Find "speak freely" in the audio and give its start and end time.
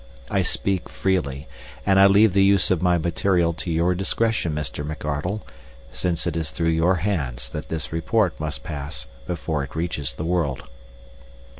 0.41-1.47